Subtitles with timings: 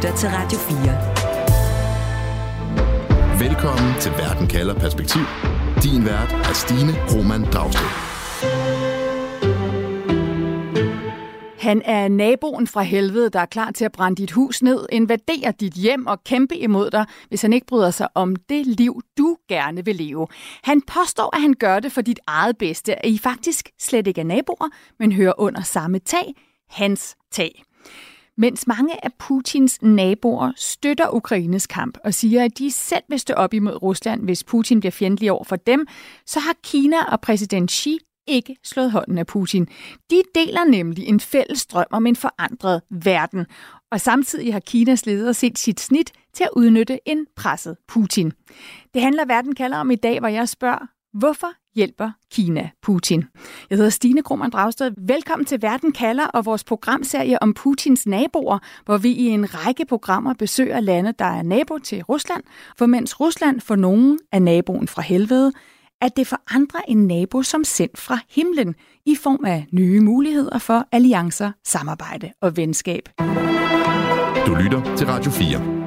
[0.00, 0.76] lytter til Radio 4.
[3.48, 5.22] Velkommen til Verden kalder perspektiv.
[5.82, 7.86] Din vært er Stine Roman Dragsted.
[11.58, 15.52] Han er naboen fra helvede, der er klar til at brænde dit hus ned, invadere
[15.60, 19.36] dit hjem og kæmpe imod dig, hvis han ikke bryder sig om det liv, du
[19.48, 20.26] gerne vil leve.
[20.62, 24.20] Han påstår, at han gør det for dit eget bedste, at I faktisk slet ikke
[24.20, 26.34] er naboer, men hører under samme tag,
[26.68, 27.62] hans tag.
[28.40, 33.34] Mens mange af Putins naboer støtter Ukraines kamp og siger, at de selv vil stå
[33.34, 35.86] op imod Rusland, hvis Putin bliver fjendtlig over for dem,
[36.26, 39.68] så har Kina og præsident Xi ikke slået hånden af Putin.
[40.10, 43.46] De deler nemlig en fælles drøm om en forandret verden.
[43.92, 48.32] Og samtidig har Kinas leder set sit snit til at udnytte en presset Putin.
[48.94, 50.86] Det handler verden kalder om i dag, hvor jeg spørger,
[51.18, 53.24] hvorfor hjælper Kina Putin?
[53.70, 54.92] Jeg hedder Stine Krohmann Dragsted.
[55.06, 59.86] Velkommen til Verden kalder og vores programserie om Putins naboer, hvor vi i en række
[59.86, 62.42] programmer besøger lande, der er nabo til Rusland.
[62.78, 65.52] For mens Rusland for nogen er naboen fra helvede,
[66.00, 68.74] at det for andre en nabo som sendt fra himlen
[69.06, 73.08] i form af nye muligheder for alliancer, samarbejde og venskab.
[74.46, 75.80] Du lytter til Radio 4.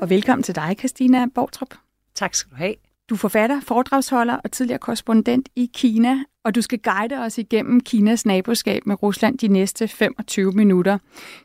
[0.00, 1.74] Og velkommen til dig, Christina Bortrup.
[2.14, 2.74] Tak skal du have.
[3.08, 7.80] Du er forfatter, foredragsholder og tidligere korrespondent i Kina, og du skal guide os igennem
[7.80, 10.98] Kinas naboskab med Rusland de næste 25 minutter.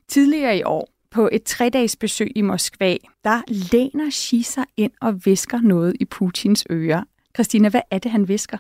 [0.08, 5.26] Tidligere i år, på et tre-dages besøg i Moskva, der læner Xi sig ind og
[5.26, 7.04] visker noget i Putins ører.
[7.36, 8.58] Christina, hvad er det, han visker?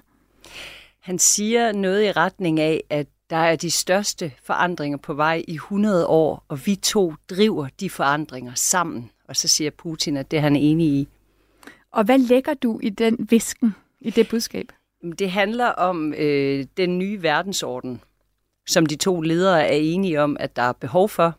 [1.00, 5.54] Han siger noget i retning af, at der er de største forandringer på vej i
[5.54, 9.10] 100 år, og vi to driver de forandringer sammen.
[9.28, 11.08] Og så siger Putin, at det er han enig i.
[11.92, 14.72] Og hvad lægger du i den visken, i det budskab?
[15.20, 18.02] Det handler om øh, den nye verdensorden,
[18.68, 21.36] som de to ledere er enige om, at der er behov for.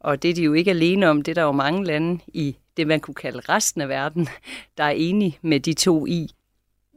[0.00, 2.56] Og det er de jo ikke alene om, det er der jo mange lande i
[2.76, 4.28] det, man kunne kalde resten af verden,
[4.78, 6.28] der er enige med de to i.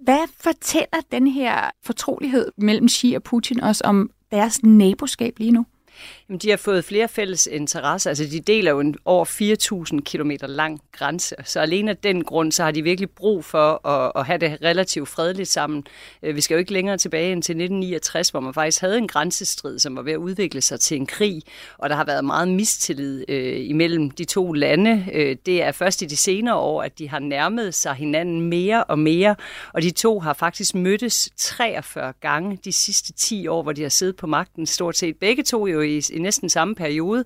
[0.02, 5.66] Hvad fortæller den her fortrolighed mellem Xi og Putin os om deres naboskab lige nu?
[6.42, 8.10] De har fået flere fælles interesser.
[8.10, 9.26] Altså, de deler jo en over
[9.94, 11.36] 4.000 km lang grænse.
[11.46, 14.58] Så alene af den grund, så har de virkelig brug for at, at have det
[14.62, 15.84] relativt fredeligt sammen.
[16.24, 19.08] Øh, vi skal jo ikke længere tilbage end til 1969, hvor man faktisk havde en
[19.08, 21.42] grænsestrid, som var ved at udvikle sig til en krig.
[21.78, 25.06] Og der har været meget mistillid øh, imellem de to lande.
[25.14, 28.84] Øh, det er først i de senere år, at de har nærmet sig hinanden mere
[28.84, 29.36] og mere.
[29.74, 33.90] Og de to har faktisk mødtes 43 gange de sidste 10 år, hvor de har
[33.90, 34.66] siddet på magten.
[34.66, 37.24] Stort set begge to jo i næsten samme periode.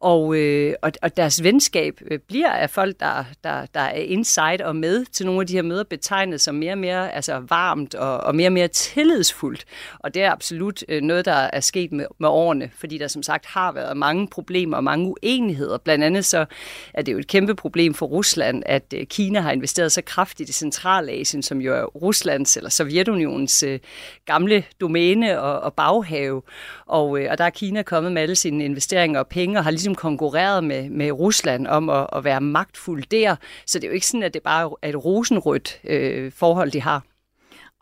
[0.00, 4.64] Og, øh, og, og deres venskab øh, bliver af folk, der, der, der er inside
[4.64, 7.94] og med til nogle af de her møder, betegnet som mere og mere altså varmt
[7.94, 9.64] og, og mere og mere tillidsfuldt.
[9.98, 13.22] Og det er absolut øh, noget, der er sket med, med årene, fordi der som
[13.22, 15.78] sagt har været mange problemer og mange uenigheder.
[15.78, 16.46] Blandt andet så
[16.94, 20.48] er det jo et kæmpe problem for Rusland, at øh, Kina har investeret så kraftigt
[20.48, 23.80] i Centralasien, som jo er Ruslands eller Sovjetunionens øh,
[24.26, 26.42] gamle domæne og, og baghave.
[26.86, 29.70] Og, øh, og der er Kina kommet med alle sine investeringer og penge og har
[29.70, 33.36] ligesom ligesom konkurreret med, med Rusland om at, at være magtfuld der.
[33.66, 36.80] Så det er jo ikke sådan, at det bare er et rosenrødt øh, forhold, de
[36.80, 37.02] har.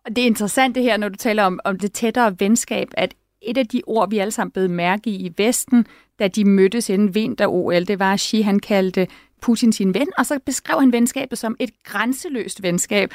[0.04, 3.14] Og det er interessant det her, når du taler om, om det tættere venskab, at
[3.42, 5.86] et af de ord, vi alle sammen blev mærke i i Vesten,
[6.18, 9.06] da de mødtes inden vinter-OL, det var, at Xi han kaldte
[9.42, 13.10] Putin sin ven, og så beskrev han venskabet som et grænseløst venskab.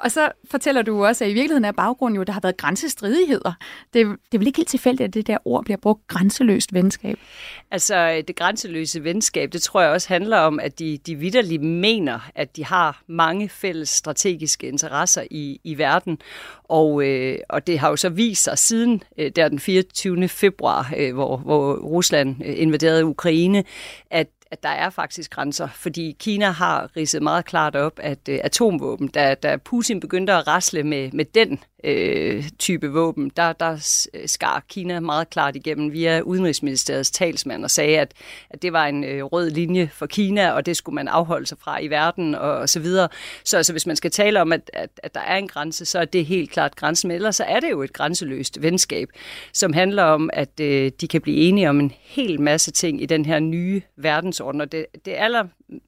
[0.00, 2.56] Og så fortæller du også, at i virkeligheden er baggrunden jo, at der har været
[2.56, 3.52] grænsestridigheder.
[3.94, 7.18] Det, det er vel ikke helt tilfældigt, at det der ord bliver brugt grænseløst venskab?
[7.70, 12.30] Altså, det grænseløse venskab, det tror jeg også handler om, at de, de vidderligt mener,
[12.34, 16.18] at de har mange fælles strategiske interesser i, i verden.
[16.64, 20.28] Og, øh, og det har jo så vist sig siden øh, der den 24.
[20.28, 23.64] februar, øh, hvor, hvor Rusland øh, invaderede Ukraine,
[24.10, 28.38] at at der er faktisk grænser, fordi Kina har ridset meget klart op, at øh,
[28.44, 34.06] atomvåben, da, da Putin begyndte at rasle med, med den øh, type våben, der, der
[34.26, 38.12] skar Kina meget klart igennem via Udenrigsministeriets talsmand og sagde, at,
[38.50, 41.58] at det var en øh, rød linje for Kina, og det skulle man afholde sig
[41.58, 43.08] fra i verden og, og så videre.
[43.44, 45.98] Så altså, hvis man skal tale om, at, at, at der er en grænse, så
[45.98, 49.08] er det helt klart grænsen, men ellers så er det jo et grænseløst venskab,
[49.52, 53.06] som handler om, at øh, de kan blive enige om en hel masse ting i
[53.06, 55.44] den her nye verdensorden, og det, det aller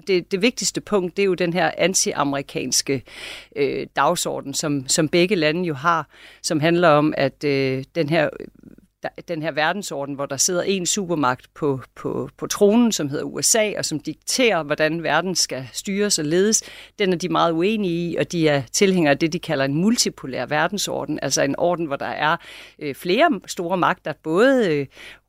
[0.06, 3.02] det, det vigtigste punkt, det er jo den her anti-amerikanske
[3.56, 6.08] øh, dagsorden, som, som begge lande jo har,
[6.42, 8.28] som handler om, at øh, den her
[9.28, 13.72] den her verdensorden, hvor der sidder en supermagt på, på, på tronen, som hedder USA,
[13.78, 16.62] og som dikterer, hvordan verden skal styres og ledes,
[16.98, 19.74] den er de meget uenige i, og de er tilhængere af det, de kalder en
[19.74, 22.36] multipolær verdensorden, altså en orden, hvor der er
[22.78, 24.86] øh, flere store magter, både øh,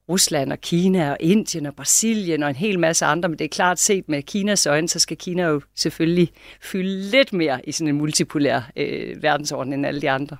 [0.09, 3.49] Rusland og Kina og Indien og Brasilien og en hel masse andre, men det er
[3.49, 7.87] klart set med Kinas øjne, så skal Kina jo selvfølgelig fylde lidt mere i sådan
[7.87, 10.37] en multipolær øh, verdensorden end alle de andre.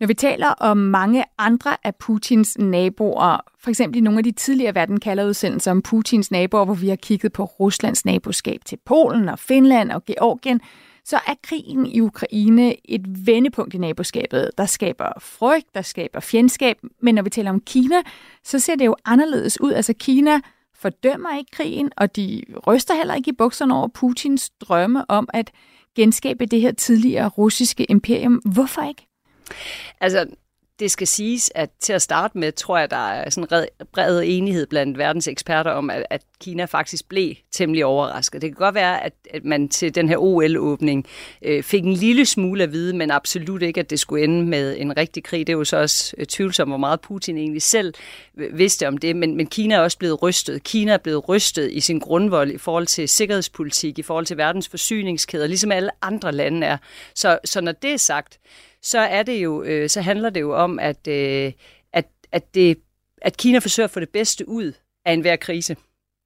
[0.00, 4.32] Når vi taler om mange andre af Putins naboer, for eksempel i nogle af de
[4.32, 8.78] tidligere verden kalder udsendelser om Putins naboer, hvor vi har kigget på Ruslands naboskab til
[8.86, 10.60] Polen og Finland og Georgien,
[11.08, 16.78] så er krigen i Ukraine et vendepunkt i naboskabet, der skaber frygt, der skaber fjendskab.
[17.02, 17.96] Men når vi taler om Kina,
[18.44, 19.72] så ser det jo anderledes ud.
[19.72, 20.40] Altså Kina
[20.74, 25.50] fordømmer ikke krigen, og de ryster heller ikke i bukserne over Putins drømme om at
[25.96, 28.34] genskabe det her tidligere russiske imperium.
[28.34, 29.06] Hvorfor ikke?
[30.00, 30.26] Altså,
[30.80, 34.22] det skal siges, at til at starte med, tror jeg, der er sådan en bred
[34.24, 38.42] enighed blandt verdens eksperter om, at, at Kina faktisk blev temmelig overrasket.
[38.42, 41.06] Det kan godt være, at, at man til den her OL-åbning
[41.42, 44.76] øh, fik en lille smule at vide, men absolut ikke, at det skulle ende med
[44.78, 45.46] en rigtig krig.
[45.46, 47.94] Det er jo så også øh, tvivlsomt, hvor meget Putin egentlig selv
[48.38, 50.62] øh, vidste om det, men, men Kina er også blevet rystet.
[50.62, 54.68] Kina er blevet rystet i sin grundvold i forhold til sikkerhedspolitik, i forhold til verdens
[54.68, 56.76] forsyningskæder, ligesom alle andre lande er.
[57.14, 58.38] Så, så når det er sagt,
[58.82, 61.52] så er det jo, øh, så handler det jo om, at, øh,
[61.92, 62.78] at, at, det,
[63.22, 64.72] at Kina forsøger at få det bedste ud
[65.04, 65.76] af enhver krise.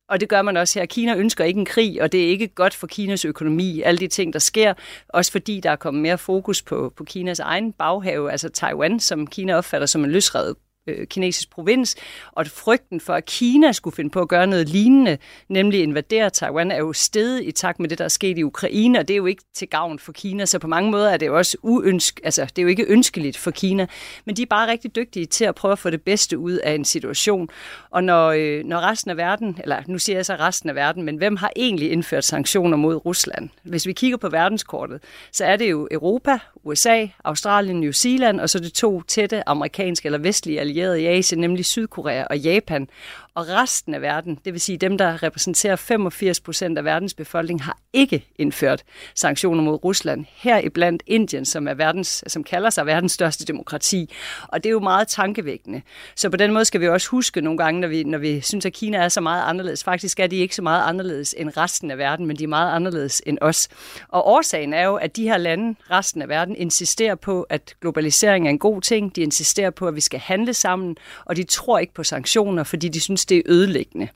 [0.09, 0.87] Og det gør man også her.
[0.87, 4.09] Kina ønsker ikke en krig, og det er ikke godt for Kinas økonomi, alle de
[4.09, 4.75] ting, der sker.
[5.09, 9.27] Også fordi der er kommet mere fokus på, på Kinas egen baghave, altså Taiwan, som
[9.27, 10.57] Kina opfatter som en løsredet
[10.87, 11.97] øh, kinesisk provins,
[12.33, 15.19] og frygten for, at Kina skulle finde på at gøre noget lignende,
[15.49, 18.99] nemlig invadere Taiwan, er jo steget i takt med det, der er sket i Ukraine,
[18.99, 21.27] og det er jo ikke til gavn for Kina, så på mange måder er det
[21.27, 23.87] jo også uønsk, altså det er jo ikke ønskeligt for Kina,
[24.25, 26.73] men de er bare rigtig dygtige til at prøve at få det bedste ud af
[26.73, 27.49] en situation.
[27.91, 31.03] Og når, øh, når resten af verden, eller nu siger jeg så resten af verden,
[31.03, 33.49] men hvem har egentlig indført sanktioner mod Rusland?
[33.63, 35.03] Hvis vi kigger på verdenskortet,
[35.33, 40.07] så er det jo Europa, USA, Australien, New Zealand, og så de to tætte amerikanske
[40.07, 42.89] eller vestlige allierede i Asien, nemlig Sydkorea og Japan.
[43.35, 47.63] Og resten af verden, det vil sige dem, der repræsenterer 85 procent af verdens befolkning,
[47.63, 48.83] har ikke indført
[49.15, 50.25] sanktioner mod Rusland.
[50.37, 54.15] Her blandt Indien, som, er verdens, som kalder sig verdens største demokrati.
[54.49, 55.83] Og det er jo meget tankevækkende.
[56.17, 58.67] Så på den måde skal vi også huske nogle gange, når vi, når vi synes,
[58.67, 59.85] at Kina er så meget anderledes.
[59.85, 62.73] Faktisk er de ikke så meget anderledes end resten af verden, men de er meget
[62.73, 63.69] anderledes end os.
[64.09, 68.47] Og årsagen er jo, at de her lande, resten af verden, insisterer på, at globalisering
[68.47, 69.17] er en god ting.
[69.17, 72.89] De insisterer på, at vi skal handle sammen, og de tror ikke på sanktioner, fordi
[72.89, 74.09] de synes, synes, det er ødelæggende.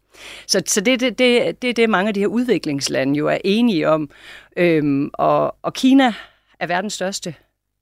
[0.46, 3.38] Så, så det det, det, det, er det, mange af de her udviklingslande jo er
[3.44, 4.10] enige om.
[4.56, 6.14] Øhm, og, og Kina
[6.60, 7.34] er verdens største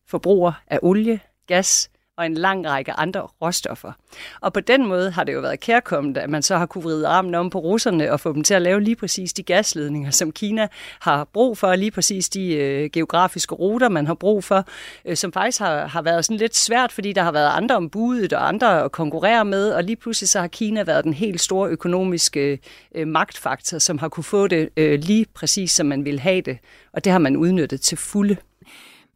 [0.07, 3.93] forbruger af olie, gas, og en lang række andre råstoffer.
[4.41, 7.07] Og på den måde har det jo været kærkommet, at man så har kunne vride
[7.07, 10.33] armen om på russerne og få dem til at lave lige præcis de gasledninger, som
[10.33, 10.69] Kina
[11.01, 14.65] har brug for, lige præcis de øh, geografiske ruter, man har brug for,
[15.05, 17.91] øh, som faktisk har, har været sådan lidt svært, fordi der har været andre om
[17.91, 21.41] budet og andre at konkurrere med, og lige pludselig så har Kina været den helt
[21.41, 22.59] store økonomiske
[22.95, 26.59] øh, magtfaktor, som har kunne få det øh, lige præcis, som man ville have det,
[26.93, 28.37] og det har man udnyttet til fulde.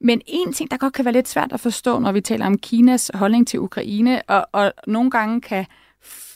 [0.01, 2.59] Men en ting, der godt kan være lidt svært at forstå, når vi taler om
[2.59, 5.67] Kinas holdning til Ukraine, og, og nogle gange kan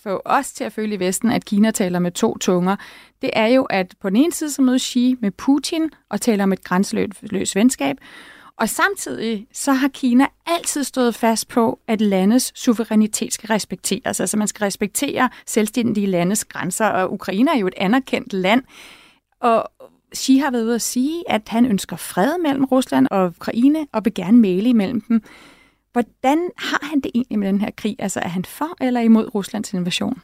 [0.02, 2.76] få os til at føle i Vesten, at Kina taler med to tunger,
[3.22, 6.44] det er jo, at på den ene side så mødes Xi med Putin og taler
[6.44, 7.96] om et grænseløst venskab,
[8.56, 14.20] og samtidig så har Kina altid stået fast på, at landets suverænitet skal respekteres.
[14.20, 18.62] Altså man skal respektere selvstændige landes grænser, og Ukraine er jo et anerkendt land.
[19.40, 19.70] Og
[20.16, 24.04] Xi har været ude at sige, at han ønsker fred mellem Rusland og Ukraine, og
[24.04, 25.22] vil gerne male imellem dem.
[25.92, 27.96] Hvordan har han det egentlig med den her krig?
[27.98, 30.22] Altså er han for eller imod Ruslands invasion?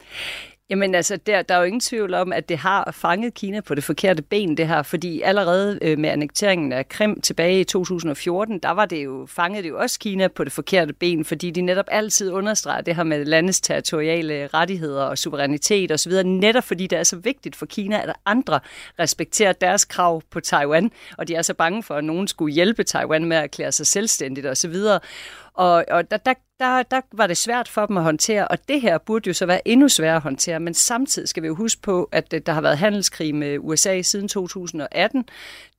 [0.69, 3.75] Jamen altså, der, der er jo ingen tvivl om, at det har fanget Kina på
[3.75, 4.83] det forkerte ben, det her.
[4.83, 9.63] Fordi allerede øh, med annekteringen af Krim tilbage i 2014, der var det jo, fanget
[9.63, 13.03] det jo også Kina på det forkerte ben, fordi de netop altid understreger det her
[13.03, 18.01] med landets territoriale rettigheder og suverænitet osv., netop fordi det er så vigtigt for Kina,
[18.01, 18.59] at andre
[18.99, 22.83] respekterer deres krav på Taiwan, og de er så bange for, at nogen skulle hjælpe
[22.83, 24.75] Taiwan med at erklære sig selvstændigt osv.
[25.53, 28.81] Og, og der, der, der, der var det svært for dem at håndtere, og det
[28.81, 31.81] her burde jo så være endnu sværere at håndtere, men samtidig skal vi jo huske
[31.81, 35.25] på, at øh, der har været handelskrig med USA siden 2018.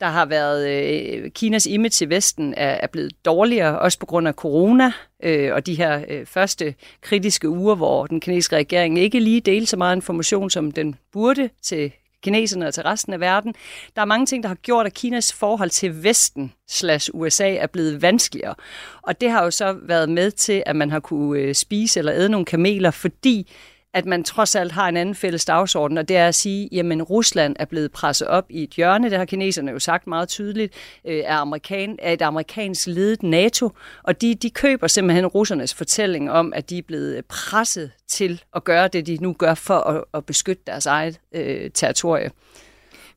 [0.01, 4.29] Der har været øh, Kinas image i Vesten er, er blevet dårligere, også på grund
[4.29, 9.21] af corona, øh, og de her øh, første kritiske uger, hvor den kinesiske regering ikke
[9.21, 13.55] lige delte så meget information, som den burde til kineserne og til resten af verden.
[13.97, 17.67] Der er mange ting, der har gjort, at Kinas forhold til Vesten slash USA er
[17.67, 18.55] blevet vanskeligere.
[19.03, 22.15] Og det har jo så været med til, at man har kunne øh, spise eller
[22.15, 23.53] æde nogle kameler, fordi
[23.95, 27.03] at man trods alt har en anden fælles dagsorden, og det er at sige, jamen
[27.03, 30.75] Rusland er blevet presset op i et hjørne, det har kineserne jo sagt meget tydeligt,
[31.05, 33.71] øh, er, amerikan, er et amerikansk ledet NATO,
[34.03, 38.65] og de, de køber simpelthen russernes fortælling om, at de er blevet presset til at
[38.65, 42.31] gøre det, de nu gør for at, at beskytte deres eget øh, territorie.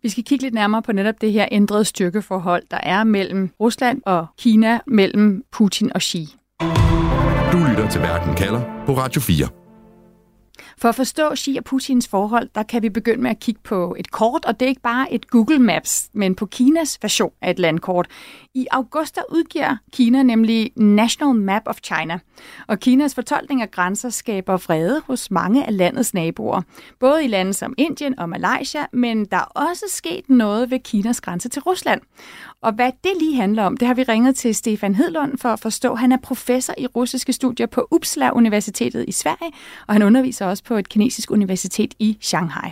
[0.02, 4.02] Vi skal kigge lidt nærmere på netop det her ændrede styrkeforhold, der er mellem Rusland
[4.06, 6.36] og Kina, mellem Putin og Xi.
[7.52, 9.63] Du lytter til Verden kalder på Radio 4.
[10.84, 13.96] For at forstå Xi og Putins forhold, der kan vi begynde med at kigge på
[14.00, 17.52] et kort, og det er ikke bare et Google Maps, men på Kinas version af
[17.52, 18.08] et landkort.
[18.54, 22.20] I august der udgiver Kina nemlig National Map of China,
[22.68, 26.62] og Kinas fortolkning af grænser skaber vrede hos mange af landets naboer,
[27.00, 31.22] både i lande som Indien og Malaysia, men der er også sket noget ved Kinas
[31.22, 32.02] grænse til Rusland.
[32.64, 35.60] Og hvad det lige handler om, det har vi ringet til Stefan Hedlund for at
[35.60, 35.96] forstå.
[35.96, 39.52] Han er professor i russiske studier på Uppsala Universitetet i Sverige,
[39.88, 42.70] og han underviser også på et kinesisk universitet i Shanghai.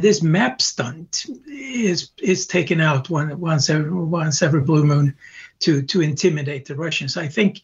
[0.00, 1.26] This map stunt
[1.74, 5.12] is is taken out one, once every, once every blue moon
[5.64, 7.16] to to intimidate the Russians.
[7.16, 7.56] I think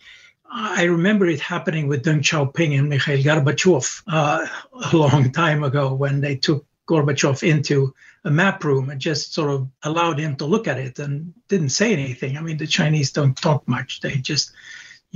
[0.80, 4.46] I remember it happening with Deng Xiaoping and Mikhail Gorbachev uh,
[4.92, 9.50] a long time ago when they took Gorbachev into a map room and just sort
[9.50, 12.36] of allowed him to look at it and didn't say anything.
[12.36, 14.00] I mean, the Chinese don't talk much.
[14.00, 14.52] They just,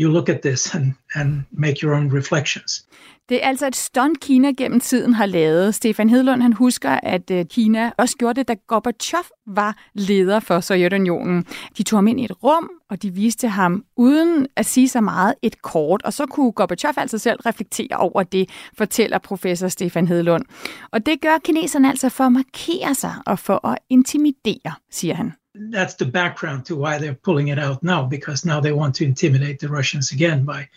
[0.01, 2.87] you look at this and, and make your own reflections.
[3.29, 5.75] Det er altså et stunt, Kina gennem tiden har lavet.
[5.75, 10.61] Stefan Hedlund han husker, at øh, Kina også gjorde det, da Gorbachev var leder for
[10.61, 11.45] Sovjetunionen.
[11.79, 15.01] De tog ham ind i et rum, og de viste ham uden at sige så
[15.01, 20.09] meget et kort, og så kunne Gorbachev altså selv reflektere over det, fortæller professor Stefan
[20.09, 20.45] Hedlund.
[20.93, 25.33] Og det gør kineserne altså for at markere sig og for at intimidere, siger han.
[25.73, 29.05] That's the background to why they're pulling it out now, because now they want to
[29.05, 30.69] intimidate the Russians again by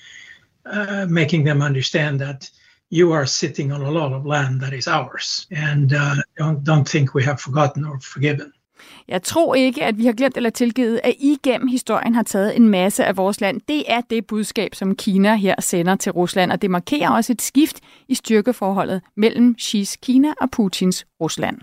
[0.66, 2.52] uh, making them understand that
[2.90, 6.90] you are sitting on a lot of land that is ours, and uh, don't, don't
[6.90, 8.52] think we have forgotten or forgiven.
[9.08, 12.56] Jeg tror ikke, at vi har glemt eller tilgivet, at I gennem historien har taget
[12.56, 13.62] en masse af vores land.
[13.68, 17.42] Det er det budskab, som Kina her sender til Rusland, og det markerer også et
[17.42, 21.58] skift i styrkeforholdet mellem Xi's Kina og Putins Rusland.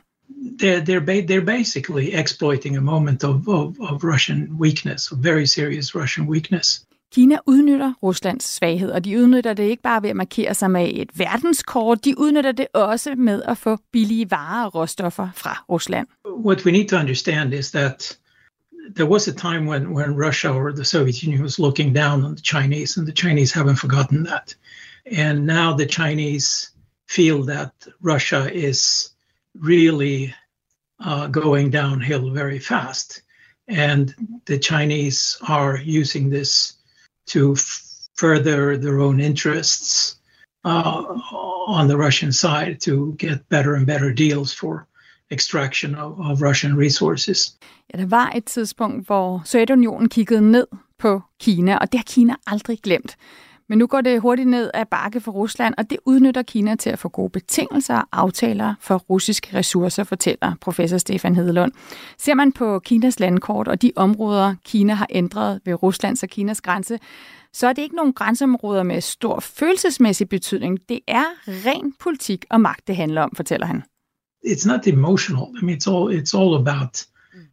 [0.61, 5.47] They're, they're, ba- they're basically exploiting a moment of, of, of Russian weakness, of very
[5.47, 6.87] serious Russian weakness.
[7.13, 10.91] Kina udnytter Ruslands svaghed, og de udnytter det ikke bare ved at markere sig med
[10.95, 16.07] et verdenskort, de udnytter det også med at få billige varer og råstoffer fra Rusland.
[16.47, 18.19] What we need to understand is that
[18.95, 22.37] there was a time when, when Russia or the Soviet Union was looking down on
[22.37, 24.57] the Chinese, and the Chinese haven't forgotten that.
[25.27, 26.71] And now the Chinese
[27.07, 27.73] feel that
[28.03, 29.11] Russia is
[29.59, 30.35] really
[31.05, 33.23] uh, going downhill very fast.
[33.69, 34.15] And
[34.47, 36.75] the Chinese are using this
[37.27, 37.55] to
[38.15, 40.17] further their own interests
[40.65, 41.05] uh,
[41.67, 44.87] on the Russian side to get better and better deals for
[45.31, 47.57] extraction of, of Russian resources.
[47.93, 50.67] Ja, der var et tidspunkt, hvor Sovjetunionen kiggede ned
[50.99, 53.17] på Kina, og det har Kina aldrig glemt.
[53.71, 56.91] Men nu går det hurtigt ned ad bakke for Rusland, og det udnytter Kina til
[56.91, 61.73] at få gode betingelser og aftaler for russiske ressourcer, fortæller professor Stefan Hedelund.
[62.19, 66.61] Ser man på Kinas landkort og de områder, Kina har ændret ved Ruslands og Kinas
[66.61, 66.99] grænse,
[67.53, 70.79] så er det ikke nogen grænseområder med stor følelsesmæssig betydning.
[70.89, 73.83] Det er ren politik og magt, det handler om, fortæller han.
[74.47, 75.47] It's not emotional.
[75.63, 77.07] I mean, it's all it's all about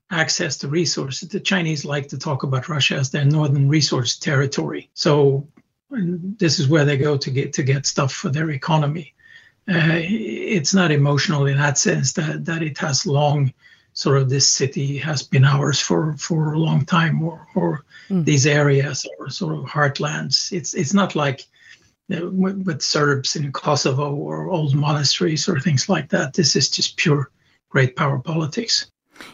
[0.10, 1.30] access to resources.
[1.30, 4.82] The Chinese like to talk about Russia as their northern resource territory.
[4.96, 5.44] So
[5.89, 9.13] this is where they go to get to get stuff for their economy.
[9.70, 13.53] Uh, it's not emotional in that sense that that it has long
[13.98, 18.24] sort of this city has been ours for for a long time or or mm.
[18.24, 21.48] these areas are sort of heartlands it's it's not like
[22.08, 26.56] you know, with, with serbs in kosovo or old monasteries or things like that this
[26.56, 27.32] is just pure
[27.70, 28.91] great power politics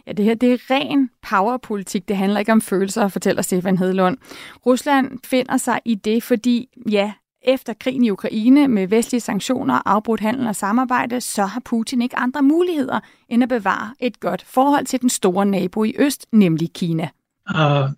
[0.08, 2.08] Ja, det her det er ren powerpolitik.
[2.08, 4.18] Det handler ikke om følelser, fortæller Stefan Hedlund.
[4.66, 7.14] Rusland finder sig i det, fordi ja,
[7.44, 12.20] efter krigen i Ukraine med vestlige sanktioner, afbrudt handel og samarbejde, så har Putin ikke
[12.20, 13.00] andre muligheder
[13.30, 17.10] end at bevare et godt forhold til den store nabo i øst, nemlig Kina.
[17.56, 17.90] Uh,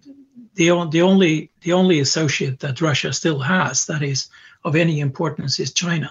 [0.56, 4.30] the, the, only, the only associate that Russia still has that is
[4.64, 6.08] of any importance is China.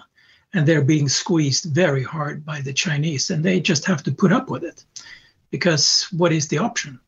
[0.55, 4.33] And they're being squeezed very hard by the Chinese, and they just have to put
[4.33, 4.85] up with it.
[5.55, 7.01] Because what is the option?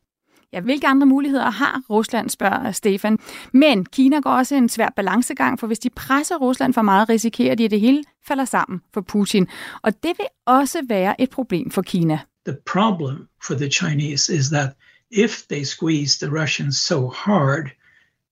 [0.53, 3.19] Ja, hvilke andre muligheder har Rusland, spørger Stefan.
[3.53, 7.55] Men Kina går også en svær balancegang, for hvis de presser Rusland for meget, risikerer
[7.55, 9.47] de, at det hele falder sammen for Putin.
[9.81, 12.19] Og det vil også være et problem for Kina.
[12.45, 14.69] The problem for the Chinese is that
[15.11, 17.65] if they squeeze the Russians so hard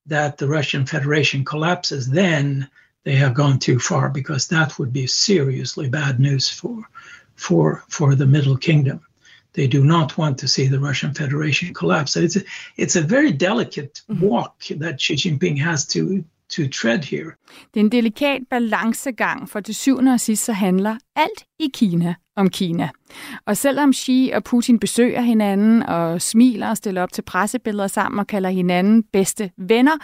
[0.10, 2.66] that the Russian Federation collapses, then
[3.06, 6.78] they have gone too far because that would be seriously bad news for
[7.36, 9.00] for for the Middle Kingdom.
[9.56, 12.12] They do not want to see the Russian Federation collapse.
[12.14, 12.42] So it's a,
[12.78, 14.26] it's a very delicate mm-hmm.
[14.26, 17.32] walk that Xi Jinping has to to tread here.
[17.74, 22.16] Det er en delikat balancegang, for til syvende og sidst så handler alt i Kina
[22.36, 22.90] om Kina.
[23.46, 28.20] Og selvom Xi og Putin besøger hinanden og smiler og stiller op til pressebilleder sammen
[28.20, 29.98] og kalder hinanden bedste venner,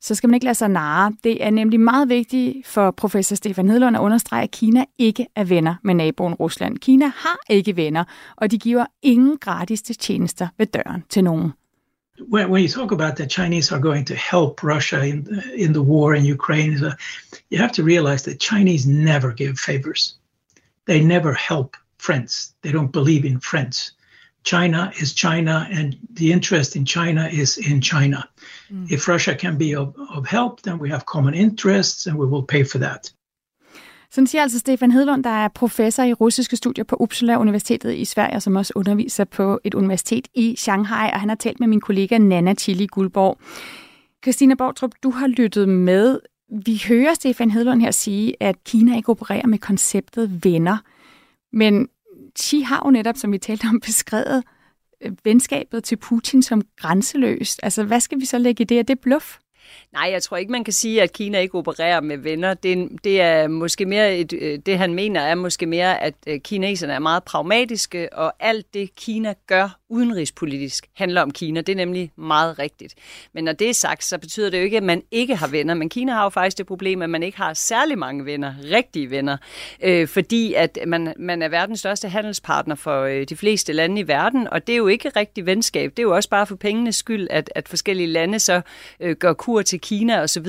[0.00, 1.12] så skal man ikke lade sig narre.
[1.24, 5.44] Det er nemlig meget vigtigt for professor Stefan Hedlund at understrege, at Kina ikke er
[5.44, 6.78] venner med naboen Rusland.
[6.78, 8.04] Kina har ikke venner,
[8.36, 11.52] og de giver ingen gratis tjenester ved døren til nogen.
[12.18, 15.72] When, when you talk about the Chinese are going to help Russia in the, in
[15.72, 16.78] the war in Ukraine,
[17.50, 20.16] you have to realize that Chinese never give favors.
[20.86, 22.54] They never help friends.
[22.62, 23.92] They don't believe in friends.
[24.44, 28.28] China is China, and the interest in China is in China.
[28.70, 28.92] Mm.
[28.92, 32.42] If Russia can be of, of help, then we have common interests, and we will
[32.42, 33.10] pay for that.
[34.14, 38.04] Sådan siger altså Stefan Hedlund, der er professor i russiske studier på Uppsala Universitetet i
[38.04, 41.80] Sverige, som også underviser på et universitet i Shanghai, og han har talt med min
[41.80, 43.38] kollega Nana Chili Guldborg.
[44.24, 46.20] Christina Bortrup, du har lyttet med.
[46.64, 50.76] Vi hører Stefan Hedlund her sige, at Kina ikke opererer med konceptet venner.
[51.52, 51.88] Men
[52.38, 54.44] Xi har jo netop, som vi talte om, beskrevet
[55.24, 57.60] venskabet til Putin som grænseløst.
[57.62, 58.78] Altså, hvad skal vi så lægge i det?
[58.78, 59.38] Er det bluff?
[59.92, 62.54] Nej, jeg tror ikke, man kan sige, at Kina ikke opererer med venner.
[62.54, 66.40] Det, det er måske mere et, øh, det han mener er måske mere, at øh,
[66.40, 71.60] kineserne er meget pragmatiske, og alt det Kina gør udenrigspolitisk handler om Kina.
[71.60, 72.94] Det er nemlig meget rigtigt.
[73.32, 75.74] Men når det er sagt, så betyder det jo ikke, at man ikke har venner.
[75.74, 79.10] Men Kina har jo faktisk det problem, at man ikke har særlig mange venner, rigtige
[79.10, 79.36] venner,
[79.82, 84.08] øh, fordi at man, man er verdens største handelspartner for øh, de fleste lande i
[84.08, 85.90] verden, og det er jo ikke rigtig venskab.
[85.90, 88.60] Det er jo også bare for pengenes skyld, at, at forskellige lande så
[89.00, 90.46] øh, gør kur til Kina osv.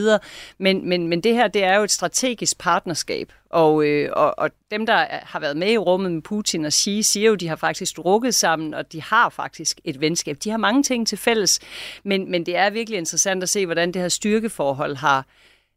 [0.57, 4.50] Men, men, men det her, det er jo et strategisk partnerskab, og, øh, og, og
[4.71, 7.47] dem, der har været med i rummet med Putin og Xi, siger jo, at de
[7.47, 10.38] har faktisk drukket sammen, og de har faktisk et venskab.
[10.43, 11.59] De har mange ting til fælles,
[12.03, 15.25] men, men det er virkelig interessant at se, hvordan det her styrkeforhold har,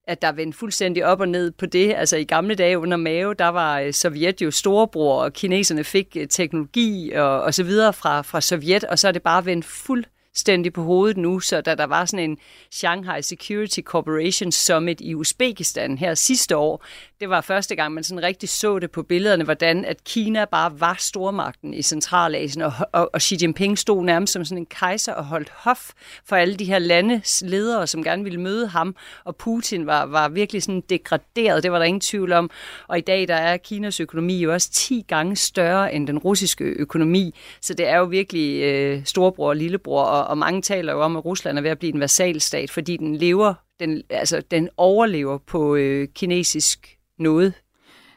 [0.06, 1.94] at der er vendt fuldstændig op og ned på det.
[1.94, 6.16] Altså i gamle dage under Mao, der var øh, Sovjet jo storebror, og kineserne fik
[6.16, 9.64] øh, teknologi og, og så videre fra, fra Sovjet, og så er det bare vendt
[9.64, 12.38] fuldstændig fuldstændig på hovedet nu, så da der var sådan en
[12.70, 16.84] Shanghai Security Corporation Summit i Uzbekistan her sidste år,
[17.20, 20.80] det var første gang, man sådan rigtig så det på billederne, hvordan at Kina bare
[20.80, 25.12] var stormagten i Centralasien, og, og, og Xi Jinping stod nærmest som sådan en kejser
[25.12, 25.90] og holdt hof
[26.24, 30.28] for alle de her landes ledere, som gerne ville møde ham, og Putin var, var
[30.28, 32.50] virkelig sådan degraderet, det var der ingen tvivl om.
[32.88, 36.64] Og i dag der er Kinas økonomi jo også 10 gange større end den russiske
[36.64, 41.00] økonomi, så det er jo virkelig øh, storbror og lillebror, og, og mange taler jo
[41.00, 44.68] om, at Rusland er ved at blive en vasalstat, fordi den lever, den, altså, den
[44.76, 47.54] overlever på øh, kinesisk noget.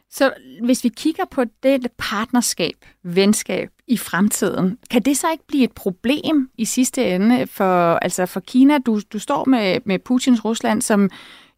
[0.10, 0.34] Så
[0.64, 5.72] hvis vi kigger på det partnerskab, venskab i fremtiden, kan det så ikke blive et
[5.72, 8.78] problem i sidste ende for, altså for Kina?
[8.78, 11.10] Du, du står med, med Putins Rusland, som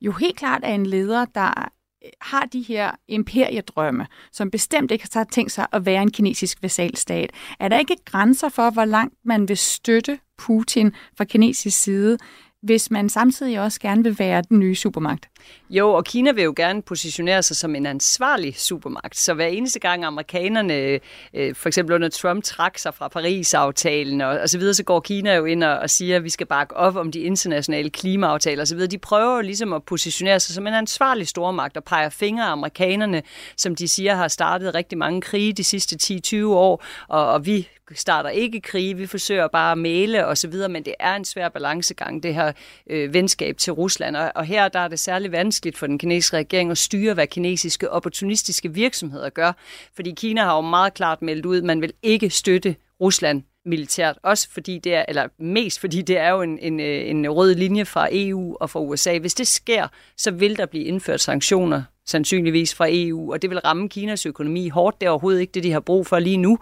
[0.01, 1.69] jo helt klart er en leder, der
[2.05, 6.57] øh, har de her imperiedrømme, som bestemt ikke har tænkt sig at være en kinesisk
[6.61, 7.29] vasalstat.
[7.59, 12.17] Er der ikke grænser for, hvor langt man vil støtte Putin fra kinesisk side,
[12.63, 15.29] hvis man samtidig også gerne vil være den nye supermagt?
[15.69, 19.17] Jo, og Kina vil jo gerne positionere sig som en ansvarlig supermagt.
[19.17, 20.99] Så hver eneste gang amerikanerne,
[21.33, 24.99] øh, for eksempel under Trump, trak sig fra Paris-aftalen og, og så videre, så går
[24.99, 28.61] Kina jo ind og, og siger, at vi skal bakke op om de internationale klimaaftaler
[28.61, 28.91] og så videre.
[28.91, 32.51] De prøver jo ligesom at positionere sig som en ansvarlig stormagt og peger fingre af
[32.51, 33.21] amerikanerne,
[33.57, 37.67] som de siger har startet rigtig mange krige de sidste 10-20 år, og, og vi
[37.95, 41.25] starter ikke krig, vi forsøger bare at male og så videre, men det er en
[41.25, 42.51] svær balancegang, det her
[42.89, 44.15] øh, venskab til Rusland.
[44.15, 47.27] Og, og her der er det særligt vanskeligt for den kinesiske regering at styre, hvad
[47.27, 49.51] kinesiske opportunistiske virksomheder gør.
[49.95, 54.19] Fordi Kina har jo meget klart meldt ud, at man vil ikke støtte Rusland militært,
[54.23, 57.55] også fordi det er, eller mest fordi det er jo en, en, øh, en rød
[57.55, 59.17] linje fra EU og fra USA.
[59.17, 63.59] Hvis det sker, så vil der blive indført sanktioner sandsynligvis fra EU, og det vil
[63.59, 65.01] ramme Kinas økonomi hårdt.
[65.01, 66.57] Det er overhovedet ikke det, de har brug for lige nu.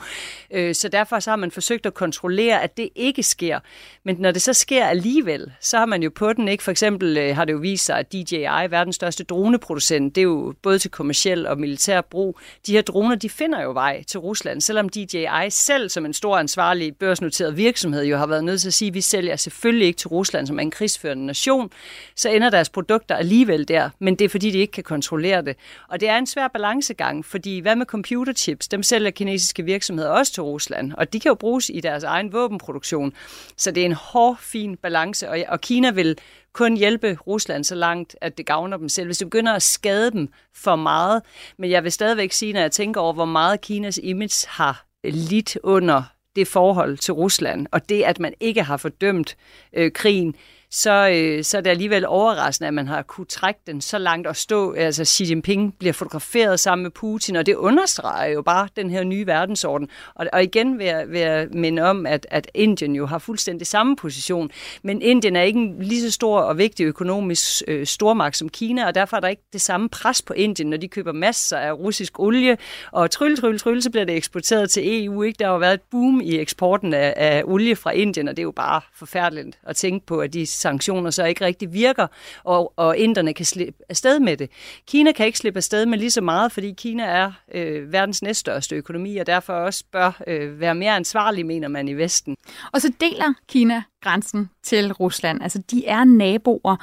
[0.52, 3.60] Øh, så derfor så har man forsøgt at kontrollere, at det ikke sker.
[4.04, 6.64] Men når det så sker alligevel, så har man jo på den, ikke?
[6.64, 10.26] For eksempel øh, har det jo vist sig, at DJI, verdens største droneproducent, det er
[10.26, 12.40] jo både til kommersiel og militær brug.
[12.68, 16.38] De her droner, de finder jo vej til Rusland, selvom DJI selv som en stor
[16.38, 19.98] ansvarlig børsnoteret virksomhed jo har været nødt til at sige, at vi sælger selvfølgelig ikke
[19.98, 21.70] til Rusland som er en krigsførende nation,
[22.16, 23.90] så ender deres produkter alligevel der.
[24.00, 25.58] Men det er fordi, de ikke kan kontrollere kontrollere det.
[25.88, 28.68] Og det er en svær balancegang, fordi hvad med computerchips?
[28.68, 32.34] Dem sælger kinesiske virksomheder også til Rusland, og de kan jo bruges i deres egen
[32.34, 33.14] våbenproduktion.
[33.58, 36.18] Så det er en hård, fin balance, og, og Kina vil
[36.54, 39.08] kun hjælpe Rusland så langt, at det gavner dem selv.
[39.08, 41.22] Hvis det begynder at skade dem for meget,
[41.58, 45.58] men jeg vil stadigvæk sige, når jeg tænker over, hvor meget Kinas image har lidt
[45.64, 46.04] under
[46.36, 49.38] det forhold til Rusland, og det, at man ikke har fordømt
[49.74, 50.36] øh, krigen,
[50.74, 54.28] så, øh, så er det alligevel overraskende, at man har kunne trække den så langt
[54.28, 54.74] og stå.
[54.74, 59.04] Altså Xi Jinping bliver fotograferet sammen med Putin, og det understreger jo bare den her
[59.04, 59.90] nye verdensorden.
[60.16, 63.68] Og, og igen vil jeg, vil jeg minde om, at, at Indien jo har fuldstændig
[63.68, 64.52] samme position.
[64.84, 68.88] Men Indien er ikke en lige så stor og vigtig økonomisk øh, stormagt som Kina,
[68.88, 71.74] og derfor er der ikke det samme pres på Indien, når de køber masser af
[71.74, 72.58] russisk olie,
[72.92, 75.24] og trylle, trylle, trylle, så bliver det eksporteret til EU.
[75.24, 75.38] Ikke?
[75.40, 78.42] Der har jo været et boom i eksporten af, af olie fra Indien, og det
[78.42, 82.08] er jo bare forfærdeligt at tænke på, at de sanktioner så ikke rigtig virker,
[82.44, 84.50] og, og inderne kan slippe afsted med det.
[84.88, 88.76] Kina kan ikke slippe afsted med lige så meget, fordi Kina er øh, verdens næststørste
[88.76, 92.36] økonomi, og derfor også bør øh, være mere ansvarlig, mener man i Vesten.
[92.72, 95.44] Og så deler Kina grænsen til Rusland.
[95.44, 96.76] Altså, de er naboer.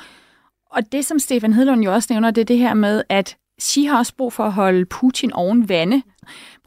[0.71, 3.85] Og det, som Stefan Hedlund jo også nævner, det er det her med, at Xi
[3.85, 6.03] har også brug for at holde Putin oven vande.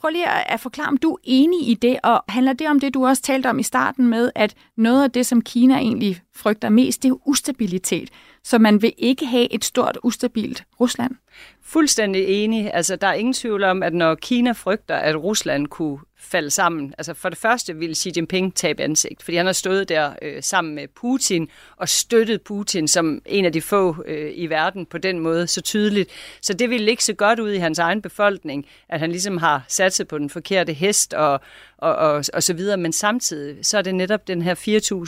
[0.02, 2.94] Prøv lige at forklare, om du er enig i det, og handler det om det,
[2.94, 6.70] du også talte om i starten med, at noget af det, som Kina egentlig frygter
[6.70, 8.10] mest, det er ustabilitet.
[8.44, 11.16] Så man vil ikke have et stort, ustabilt Rusland?
[11.64, 12.74] Fuldstændig enig.
[12.74, 16.94] Altså, der er ingen tvivl om, at når Kina frygter, at Rusland kunne falde sammen,
[16.98, 20.44] altså for det første vil Xi Jinping tabe ansigt, fordi han har stået der øh,
[20.44, 24.98] sammen med Putin og støttet Putin som en af de få øh, i verden på
[24.98, 26.10] den måde så tydeligt.
[26.42, 29.66] Så det vil ikke så godt ud i hans egen befolkning, at han ligesom har
[29.68, 31.42] sat sig på den forkerte hest og,
[31.78, 32.78] og, og, og så videre.
[32.78, 34.56] Men samtidig så er det netop den her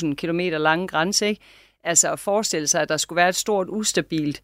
[0.08, 1.42] 4.000 km lange grænse, ikke?
[1.84, 4.44] Altså at forestille sig, at der skulle være et stort ustabilt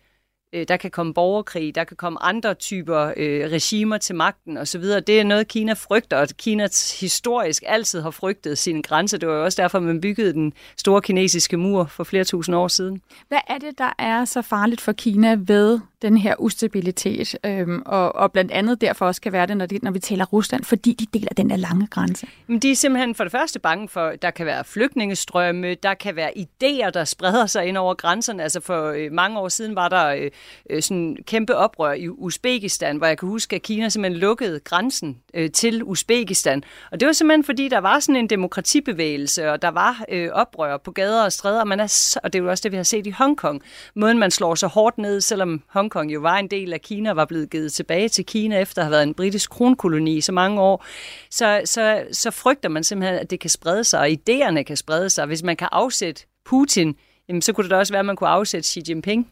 [0.53, 4.81] der kan komme borgerkrig, der kan komme andre typer øh, regimer til magten osv.
[4.83, 6.67] Det er noget, Kina frygter, og Kina
[6.99, 9.17] historisk altid har frygtet sine grænser.
[9.17, 12.67] Det var jo også derfor, man byggede den store kinesiske mur for flere tusind år
[12.67, 13.01] siden.
[13.27, 18.15] Hvad er det, der er så farligt for Kina ved den her ustabilitet, øhm, og,
[18.15, 20.93] og blandt andet derfor også kan være det, når, det, når vi taler Rusland, fordi
[20.93, 22.27] de deler den der lange grænse?
[22.47, 26.15] Men de er simpelthen for det første bange for, der kan være flygtningestrømme, der kan
[26.15, 28.43] være idéer, der spreder sig ind over grænserne.
[28.43, 30.31] Altså for øh, mange år siden var der øh,
[30.69, 35.17] øh, sådan kæmpe oprør i Uzbekistan, hvor jeg kan huske, at Kina simpelthen lukkede grænsen
[35.33, 36.63] øh, til Uzbekistan.
[36.91, 40.77] Og det var simpelthen fordi, der var sådan en demokratibevægelse, og der var øh, oprør
[40.77, 42.83] på gader og stræder, og, man er, og det er jo også det, vi har
[42.83, 43.61] set i Hongkong.
[43.95, 47.25] Måden, man slår så hårdt ned, selvom Hongkong jo var en del af Kina, var
[47.25, 50.61] blevet givet tilbage til Kina, efter at have været en britisk kronkoloni i så mange
[50.61, 50.85] år,
[51.31, 55.09] så, så, så frygter man simpelthen, at det kan sprede sig, og idéerne kan sprede
[55.09, 55.25] sig.
[55.25, 56.95] Hvis man kan afsætte Putin,
[57.29, 59.31] jamen, så kunne det da også være, at man kunne afsætte Xi Jinping.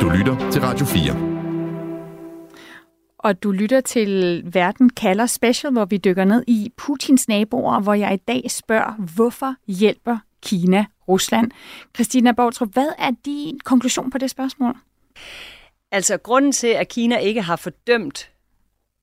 [0.00, 1.28] Du lytter til Radio 4.
[3.18, 7.94] Og du lytter til Verden kalder special, hvor vi dykker ned i Putins naboer, hvor
[7.94, 11.50] jeg i dag spørger, hvorfor hjælper Kina Rusland?
[11.94, 14.74] Christina Bortrup, hvad er din konklusion på det spørgsmål?
[15.92, 18.30] Altså, grunden til, at Kina ikke har fordømt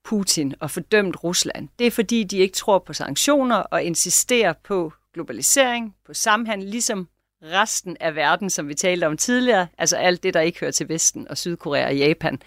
[0.03, 4.93] Putin og fordømt Rusland, det er fordi, de ikke tror på sanktioner og insisterer på
[5.13, 7.07] globalisering, på samhandel, ligesom
[7.51, 10.89] resten af verden, som vi talte om tidligere, altså alt det, der ikke hører til
[10.89, 12.41] Vesten og Sydkorea og Japan.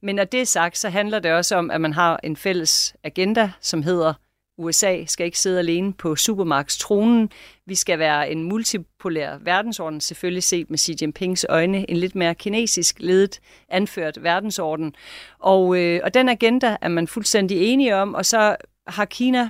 [0.00, 2.94] Men når det er sagt, så handler det også om, at man har en fælles
[3.04, 4.14] agenda, som hedder
[4.58, 7.30] USA skal ikke sidde alene på supermarkedstronen.
[7.66, 12.34] Vi skal være en multipolær verdensorden, selvfølgelig set med Xi Jinpings øjne, en lidt mere
[12.34, 14.94] kinesisk ledet, anført verdensorden.
[15.38, 19.48] Og, øh, og den agenda er man fuldstændig enige om, og så har Kina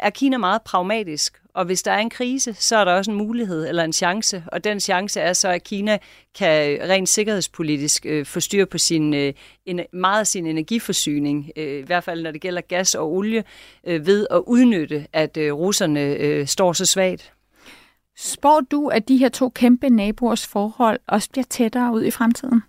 [0.00, 3.16] er Kina meget pragmatisk, og hvis der er en krise, så er der også en
[3.16, 5.98] mulighed eller en chance, og den chance er så, at Kina
[6.38, 9.32] kan rent sikkerhedspolitisk øh, få styr på sin, øh,
[9.66, 13.44] en, meget af sin energiforsyning, øh, i hvert fald når det gælder gas og olie,
[13.86, 17.32] øh, ved at udnytte, at øh, russerne øh, står så svagt.
[18.16, 22.62] Spår du, at de her to kæmpe naboers forhold også bliver tættere ud i fremtiden?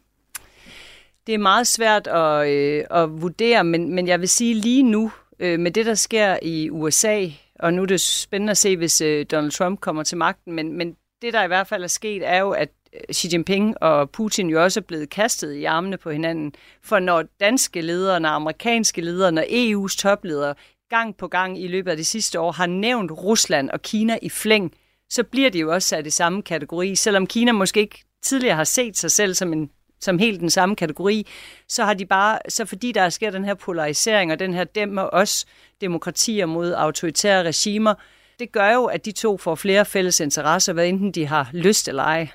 [1.28, 5.12] Det er meget svært at, øh, at vurdere, men, men jeg vil sige lige nu,
[5.39, 7.28] øh, med det, der sker i USA,
[7.62, 10.74] og nu er det spændende at se, hvis øh, Donald Trump kommer til magten, men,
[10.74, 14.10] men det, der i hvert fald er sket, er jo, at øh, Xi Jinping og
[14.10, 16.54] Putin jo også er blevet kastet i armene på hinanden.
[16.84, 20.56] For når danske ledere, når amerikanske ledere, når EU's topledere
[20.89, 24.30] gang på gang i løbet af de sidste år har nævnt Rusland og Kina i
[24.30, 24.74] flæng,
[25.10, 26.95] så bliver de jo også sat i samme kategori.
[26.95, 29.69] Selvom Kina måske ikke tidligere har set sig selv som en
[30.01, 31.27] som helt den samme kategori,
[31.67, 35.01] så har de bare, så fordi der sker den her polarisering og den her dæmmer
[35.01, 35.45] også
[35.81, 37.93] demokratier mod autoritære regimer,
[38.39, 41.87] det gør jo, at de to får flere fælles interesser, hvad enten de har lyst
[41.87, 42.27] eller ej.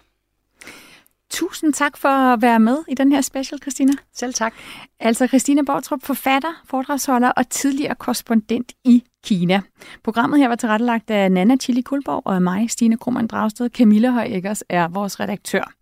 [1.30, 3.92] Tusind tak for at være med i den her special, Christina.
[4.14, 4.54] Selv tak.
[5.00, 9.60] Altså Christina Bortrup, forfatter, foredragsholder og tidligere korrespondent i Kina.
[10.04, 13.70] Programmet her var tilrettelagt af Nana Chili Kulborg og af mig, Stine Krohmann Dragsted.
[13.70, 15.75] Camilla Høj er vores redaktør.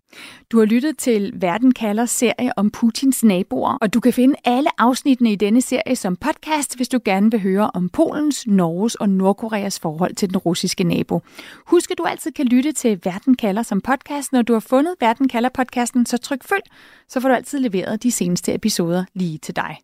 [0.51, 4.69] Du har lyttet til Verden kalder serie om Putins naboer, og du kan finde alle
[4.77, 9.09] afsnittene i denne serie som podcast, hvis du gerne vil høre om Polens, Norges og
[9.09, 11.21] Nordkoreas forhold til den russiske nabo.
[11.65, 14.31] Husk, at du altid kan lytte til Verden kalder som podcast.
[14.31, 16.63] Når du har fundet Verden kalder podcasten, så tryk følg,
[17.09, 19.77] så får du altid leveret de seneste episoder lige til dig.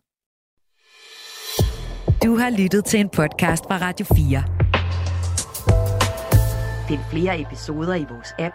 [2.24, 4.44] Du har lyttet til en podcast fra Radio 4.
[6.88, 8.54] Find flere episoder i vores app,